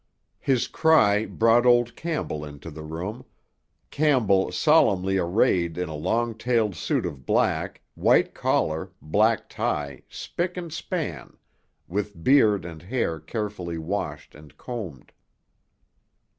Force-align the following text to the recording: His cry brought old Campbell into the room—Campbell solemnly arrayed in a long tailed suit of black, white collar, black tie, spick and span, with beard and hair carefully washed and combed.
His 0.39 0.65
cry 0.67 1.27
brought 1.27 1.63
old 1.63 1.95
Campbell 1.95 2.43
into 2.43 2.71
the 2.71 2.81
room—Campbell 2.81 4.51
solemnly 4.51 5.19
arrayed 5.19 5.77
in 5.77 5.89
a 5.89 5.95
long 5.95 6.33
tailed 6.35 6.75
suit 6.75 7.05
of 7.05 7.23
black, 7.23 7.83
white 7.93 8.33
collar, 8.33 8.89
black 8.99 9.47
tie, 9.47 10.01
spick 10.09 10.57
and 10.57 10.73
span, 10.73 11.37
with 11.87 12.23
beard 12.23 12.65
and 12.65 12.81
hair 12.81 13.19
carefully 13.19 13.77
washed 13.77 14.33
and 14.33 14.57
combed. 14.57 15.11